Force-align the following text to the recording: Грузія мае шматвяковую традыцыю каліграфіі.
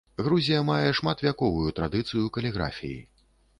Грузія 0.27 0.61
мае 0.69 0.87
шматвяковую 0.99 1.69
традыцыю 1.81 2.33
каліграфіі. 2.39 2.99